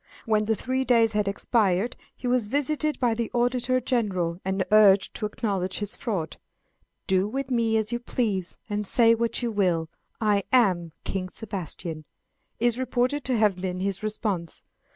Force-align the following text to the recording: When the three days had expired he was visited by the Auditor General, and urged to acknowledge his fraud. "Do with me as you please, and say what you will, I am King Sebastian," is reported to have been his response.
When 0.25 0.45
the 0.45 0.55
three 0.55 0.83
days 0.83 1.11
had 1.11 1.27
expired 1.27 1.95
he 2.15 2.25
was 2.25 2.47
visited 2.47 2.99
by 2.99 3.13
the 3.13 3.29
Auditor 3.35 3.79
General, 3.79 4.39
and 4.43 4.65
urged 4.71 5.13
to 5.17 5.27
acknowledge 5.27 5.77
his 5.77 5.95
fraud. 5.95 6.37
"Do 7.05 7.27
with 7.27 7.51
me 7.51 7.77
as 7.77 7.91
you 7.91 7.99
please, 7.99 8.55
and 8.67 8.87
say 8.87 9.13
what 9.13 9.43
you 9.43 9.51
will, 9.51 9.89
I 10.19 10.41
am 10.51 10.91
King 11.03 11.29
Sebastian," 11.29 12.05
is 12.59 12.79
reported 12.79 13.23
to 13.25 13.37
have 13.37 13.57
been 13.61 13.79
his 13.79 14.01
response. 14.01 14.63